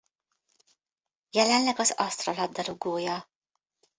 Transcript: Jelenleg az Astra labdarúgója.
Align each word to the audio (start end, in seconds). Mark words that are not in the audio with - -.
Jelenleg 1.31 1.79
az 1.79 1.91
Astra 1.91 2.33
labdarúgója. 2.33 3.29